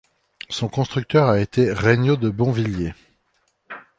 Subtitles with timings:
[0.49, 2.95] Son constructeur a été Regnault de Bonvilliers.